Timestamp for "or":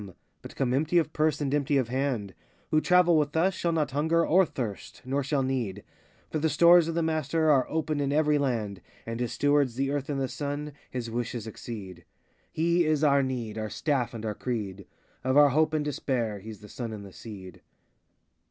4.25-4.47